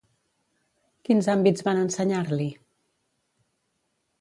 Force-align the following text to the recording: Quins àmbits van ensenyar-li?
Quins 1.09 1.29
àmbits 1.33 1.65
van 1.67 1.81
ensenyar-li? 1.81 2.49